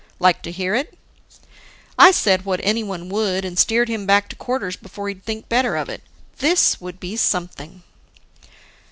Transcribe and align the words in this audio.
Like 0.17 0.41
to 0.41 0.51
hear 0.51 0.73
it?" 0.73 0.97
I 1.95 2.09
said 2.09 2.43
what 2.43 2.59
anyone 2.63 3.07
would, 3.09 3.45
and 3.45 3.55
steered 3.59 3.87
him 3.87 4.07
back 4.07 4.29
to 4.29 4.35
quarters 4.35 4.75
before 4.75 5.09
he'd 5.09 5.23
think 5.23 5.47
better 5.47 5.75
of 5.77 5.89
it. 5.89 6.01
This 6.39 6.81
would 6.81 6.99
be 6.99 7.15
something! 7.15 7.83